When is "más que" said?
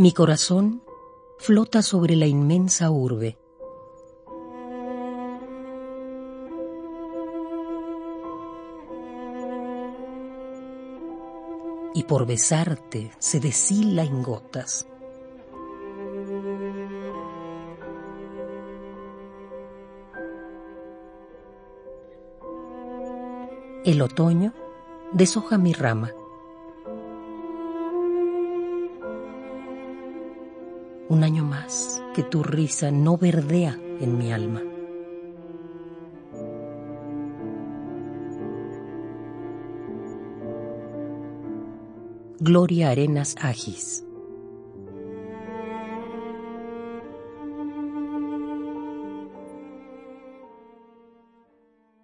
31.44-32.22